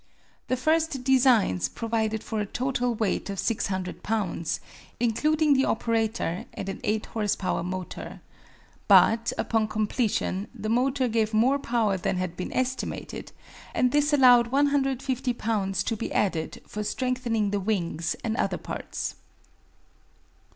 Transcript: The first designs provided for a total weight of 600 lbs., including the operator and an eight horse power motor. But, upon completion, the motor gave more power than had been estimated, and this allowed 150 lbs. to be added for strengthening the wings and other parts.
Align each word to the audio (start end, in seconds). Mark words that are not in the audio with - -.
The 0.47 0.57
first 0.57 1.03
designs 1.03 1.69
provided 1.69 2.23
for 2.23 2.39
a 2.41 2.45
total 2.47 2.95
weight 2.95 3.29
of 3.29 3.37
600 3.37 4.01
lbs., 4.01 4.59
including 4.99 5.53
the 5.53 5.65
operator 5.65 6.45
and 6.55 6.67
an 6.67 6.81
eight 6.83 7.05
horse 7.05 7.35
power 7.35 7.61
motor. 7.61 8.19
But, 8.87 9.31
upon 9.37 9.67
completion, 9.67 10.47
the 10.55 10.69
motor 10.69 11.07
gave 11.07 11.35
more 11.35 11.59
power 11.59 11.97
than 11.97 12.17
had 12.17 12.35
been 12.35 12.51
estimated, 12.51 13.31
and 13.75 13.91
this 13.91 14.11
allowed 14.11 14.47
150 14.47 15.35
lbs. 15.35 15.83
to 15.85 15.95
be 15.95 16.11
added 16.11 16.63
for 16.65 16.83
strengthening 16.83 17.51
the 17.51 17.59
wings 17.59 18.15
and 18.23 18.35
other 18.37 18.57
parts. 18.57 19.13